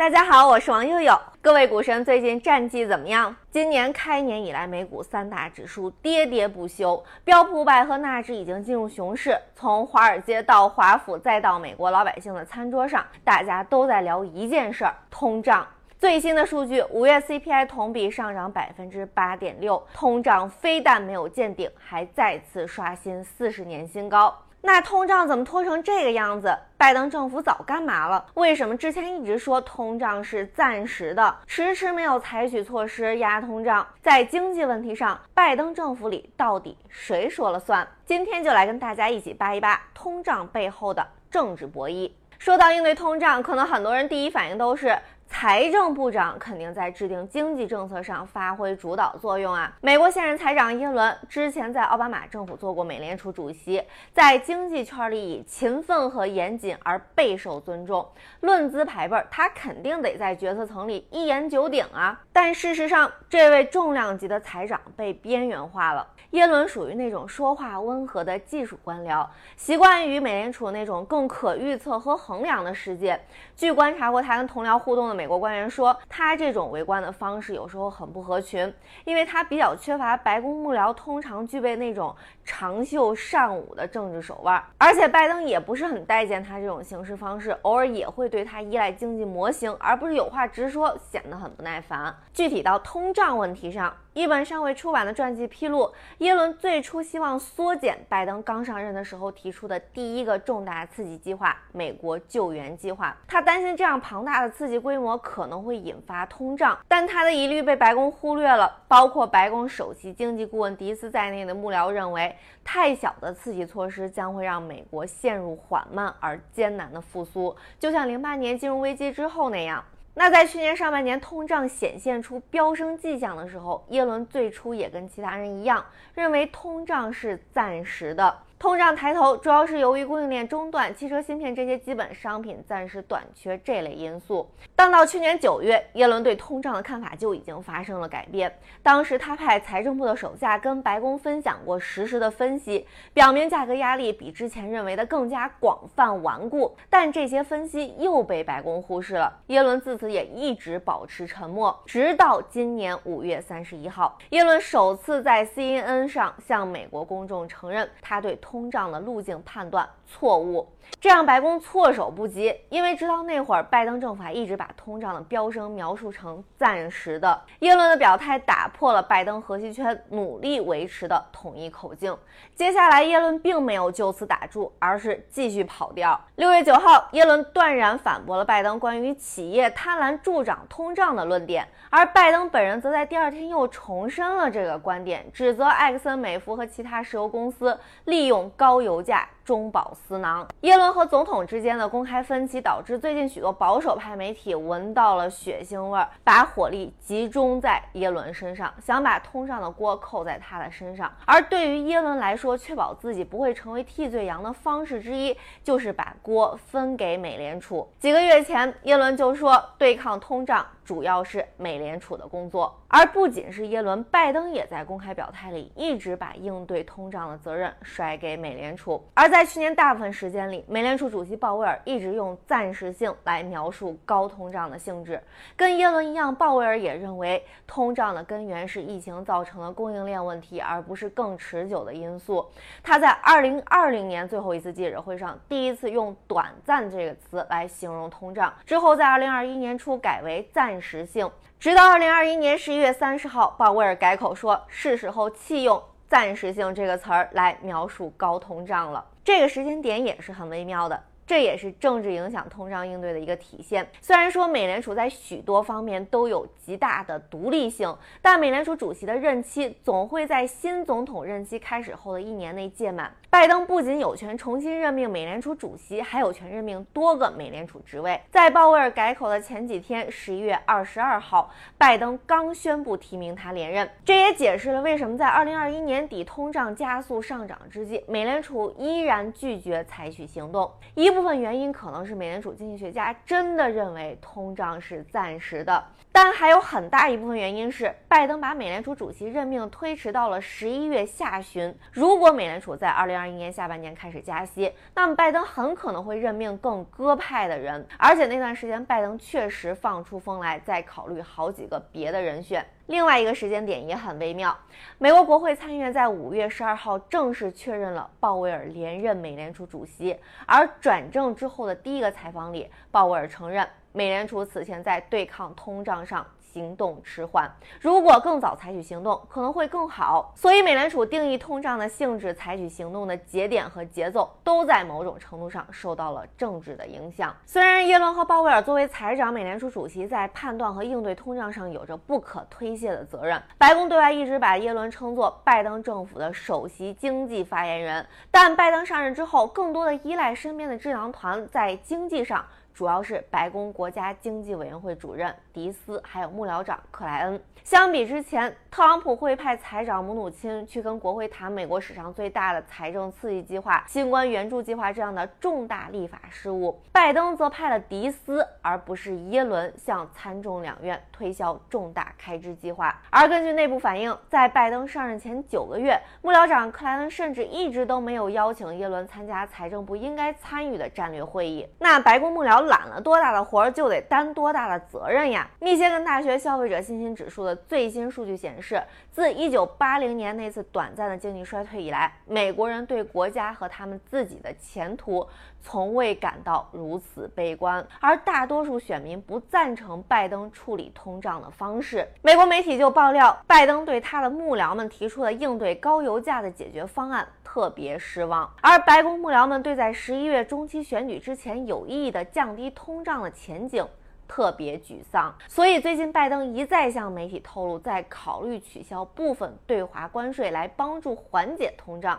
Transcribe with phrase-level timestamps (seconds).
[0.00, 1.14] 大家好，我是王佑佑。
[1.42, 3.36] 各位股神最近战绩怎么样？
[3.50, 9.38] 今年开年以来，美股三大指数跌跌不休，标普百和纳指已经进入熊市。
[9.54, 15.66] 从华尔街到华府，再到美国老百姓的餐桌上，大家都在聊一件事儿：通胀。
[15.98, 24.34] 最新的数据，五月 CPI 同比上涨百分之八点六，通胀非但没有见顶，还再次刷新四十年新高。
[24.62, 26.56] 那通胀怎么拖成这个样子？
[26.76, 28.24] 拜登政府早干嘛了？
[28.34, 33.86] 为什么之前一直说通胀是暂时的，迟迟没有采取措施压通胀？
[34.02, 37.86] 在经济问题上，拜登政府里到底谁说了算？
[38.04, 42.10] 今天就来跟大家一起扒一扒通胀背后的政治博弈。
[42.38, 44.98] 说到应对通胀，可能很多人第一反应都是。
[45.40, 49.74] 财政部长肯定在制定经济政策上发挥主导作用啊！
[49.80, 53.82] 美国现任财长耶伦之前在奥巴马政府做过美联储主席，
[54.12, 58.06] 在经济圈里以勤奋和严谨而备受尊重。
[58.40, 62.20] 论资排辈，他肯定得在决策层里一言九鼎啊！
[62.34, 66.06] 但事实上，这位重量级的财长被边缘化了。
[66.32, 73.18] 耶伦属于那种说话温和的技术官僚，习惯于美联储那种更可预测和衡量的世界。
[73.56, 82.12] 据观察过他跟同僚互动的美国官员说，他这种围观的方式有时候很不合群，因为他比较缺乏白宫幕僚通常具备那种
[82.44, 84.60] 长袖善舞的政治手腕。
[84.76, 92.12] 而且拜登也不是很待见他这种行事方式，偶尔也会对他依赖经济模型而不是有话直说，显得很不耐烦。
[92.32, 93.94] 具体到通胀问题上。
[94.12, 103.16] 一本尚未出版的传记披露，耶伦最初希望缩减拜登刚上任的时候提出的第一个重大刺激计划——美国救援计划。
[103.28, 108.70] 他担心这样庞大的刺激规模可能会引发通胀，但他的疑虑被白宫忽略了。
[108.88, 119.84] 包括白宫首席经济顾问迪斯在内的幕僚认为，太小的刺激措施将会让美国陷入缓慢而艰难的复苏，就像零八年金融危机之后那样。
[120.12, 125.82] 那在去年上半年通胀显现出飙升迹象的时候，耶伦最初也跟其他人一样，
[126.14, 128.36] 认为通胀是暂时的。
[128.60, 134.46] 通胀抬头，主要是由于供应链中断、汽车芯片这些基本商品暂时短缺这类因素。
[134.76, 138.54] 但到去年九月，耶伦对通胀的看法就已经发生了改变。
[138.82, 146.76] 当时他派财政部的手下跟白宫分享过实时的分析，表明价格压力比之前认为的更加广泛顽固。
[146.90, 149.32] 但这些分析又被白宫忽视了。
[149.46, 158.38] 耶伦自此也一直保持沉默，直到今年五月三十一号，耶伦首次在 CNN 上向美国公众承认，他对。
[158.50, 160.66] 通胀的路径判断错误。
[161.00, 167.40] 这让白宫措手不及，因为直到那会儿，拜登政府还一直把通胀的飙升描述成暂时的。
[167.60, 172.16] 耶伦的表态打破了拜登核心圈努力维持的统一口径。
[172.56, 176.20] 接下来，耶伦并没有就此打住，而是继续跑调。
[176.34, 189.28] 六月九号，耶伦断然反驳了拜登关于企业贪婪助长通胀的论点，而拜登本人则在第二天又重申了这个观点，指责埃克森美孚和其他石油公司利用高油价。
[189.44, 190.46] 中饱私囊。
[190.60, 201.12] 耶伦和总统之间的公开分歧，导致最近许多保守派媒体闻到了血腥味儿，把火力集中在耶伦身上，想把通胀的锅扣在他的身上。
[201.24, 207.88] 而对于耶伦来说，确保自己不会成为替罪羊的方式之一，就是把锅分给美联储。
[207.98, 210.66] 几个月前，耶伦就说，对抗通胀。
[210.82, 219.00] 主要是美联储的工作，而不仅是耶伦，拜登也在公开表态里一直把应对通胀的责任甩给美联储。
[219.14, 225.18] 而在在去年大部分时间里，美联储主席鲍威尔一直用暂时性来描述高通胀的性质。
[225.56, 232.46] 跟耶伦一样，鲍威尔也认为通胀的根源是疫情造成的供应链问题，而不是更持久的因素。
[232.82, 240.76] 他在2020年最后一次记者会上第一次用“短暂”这个词来形容通胀，之后在2021年初改为“暂”。
[240.78, 249.02] 时性，直到二零二一年十一月三十号，鲍威尔改口说是时候弃用“暂时性”这个词儿来描述高通胀了。
[249.30, 251.00] 这个时间点也是很微妙的。
[251.24, 253.88] 这也是政治影响通胀应对的一个体现。
[254.00, 263.14] 虽然说美联储在许多方面都有极大的独立性，但美联储主席的任期总会在新总统任期开始后的一年内届满。
[263.30, 268.20] 拜登不仅有权重新任命美联储主席，还有权任命多个美联储职位。
[268.28, 271.48] 在鲍威尔改口的前几天，十一月二十二号，
[271.78, 273.88] 拜登刚宣布提名他连任。
[274.04, 280.68] 这也解释了为什么在二零二一年底通胀加速上涨之际，美联储依然拒绝采取行动。
[280.96, 285.80] 一部分原因可能是美联储经济学家真的认为通胀是暂时的，
[286.10, 291.72] 但还有很大一部分原因是拜登把美联储主席任命推迟到了十一月下旬。
[291.92, 302.64] 如果美联储在二零二一年下半年开始加息，那么拜登很可能会任命更鸽派的人，而且那段时间拜登确实放出风来，在考虑好几个别的人选。
[302.86, 304.56] 另外一个时间点也很微妙，
[304.98, 316.26] 美国国会参议院在五月十二号正式确认了鲍威尔连任美联储主席，而转正之后的第一个采访里，鲍威尔承认美联储此前在对抗通胀上。
[316.52, 317.50] 行动迟缓，
[317.80, 320.32] 如果更早采取行动，可能会更好。
[320.34, 327.34] 所以，美联储定义通胀的性质、采取行动的节点和节奏，都在某种程度上受到了政治的影响。
[327.46, 338.04] 虽然耶伦和鲍威尔作为财长、美联储主席，在判断和应对通胀上有着不可推卸的责任，白宫对外一直把耶伦称作拜登政府的首席经济发言人。
[338.30, 342.44] 但拜登上任之后，更多的依赖身边的智囊团，在经济上。
[342.80, 347.38] 主要是白宫国家经济委员会主任迪斯，还有幕僚长克莱恩。
[347.62, 362.98] 相比之前，特朗普会派财长姆努钦去跟国会谈美国史上最大的财政刺激计划——新冠援助计划这样的重大立法事务，拜登则派了迪斯，而不是耶伦，向参众两院推销重大开支计划。
[363.10, 371.68] 而根据内部反映，在拜登上任前九个月，幕僚长克莱恩甚至一直都没有邀请耶伦参加财政部应该参与的战略会议。
[371.78, 372.69] 那白宫幕僚。
[372.70, 375.46] 揽了多大的活儿就得担多大的责任呀！
[375.58, 385.26] 密歇根大学消费者信心指数的最新数据显示，自1980年那次短暂的经济衰退以来，美国人对国家和他们自己的前途
[385.60, 387.84] 从未感到如此悲观。
[388.00, 392.08] 而大多数选民不赞成拜登处理通胀的方式。
[392.22, 402.24] 美国媒体就爆料，拜登对他的幕僚们提出了应对高油价的解决方案特别失望，而白宫幕僚们对在十一月中期选举之前有意义的。
[402.26, 403.84] 降低通胀的前景
[404.30, 412.16] 特别沮丧，所以最近拜登一再向媒体透露，在考虑取消部分对华关税来帮助缓解通胀。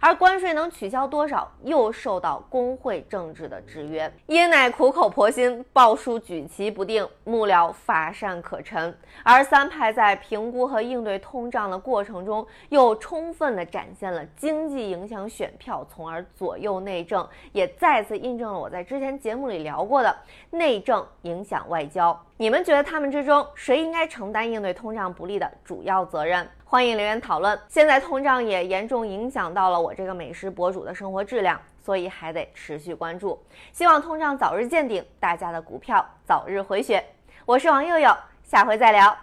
[0.00, 4.12] 而关税能取消多少，又受到工会政治的制约。
[4.26, 8.96] 耶乃苦口婆心，鲍叔举棋不定，幕僚乏善可陈。
[9.22, 20.14] 而三派在评估和应对通胀的过程中，又充分地展现了经济影响选票，从而左右内政，也再次印证了我在之前节目里聊过的
[20.50, 22.20] 内政影响响外交。
[22.36, 26.44] 你们觉得他们之中谁应该承担应对通胀不利的主要责任？
[26.64, 27.56] 欢迎留言讨论。
[27.68, 33.40] 现在通胀也严重影响到了我这个美食博主的生活质量，所以还得持续关注。
[33.70, 37.04] 希望通胀早日见顶，大家的股票早日回血。
[37.46, 38.12] 我是王佑佑，
[38.42, 39.16] 下回再聊。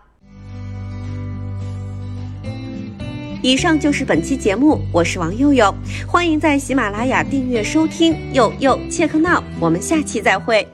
[3.44, 5.74] 以上就是本期节目，我是王佑佑，
[6.08, 8.32] 欢迎在喜马拉雅订阅收听。
[8.32, 10.66] 佑佑切克闹，我们下期再会。